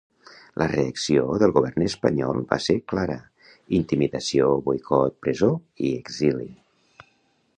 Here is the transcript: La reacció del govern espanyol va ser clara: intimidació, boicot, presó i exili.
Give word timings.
La 0.59 0.67
reacció 0.69 1.25
del 1.43 1.51
govern 1.57 1.83
espanyol 1.87 2.39
va 2.53 2.57
ser 2.69 2.77
clara: 2.93 3.19
intimidació, 3.81 4.49
boicot, 4.71 5.17
presó 5.27 5.51
i 5.89 5.95
exili. 6.01 6.49